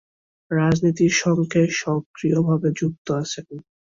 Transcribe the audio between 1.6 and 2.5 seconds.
সক্রিয়